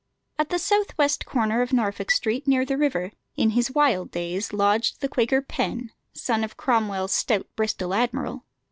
[0.39, 4.51] At the south west corner of Norfolk Street, near the river, in his wild days
[4.51, 8.43] lodged the Quaker Penn, son of Cromwell's stout Bristol admiral.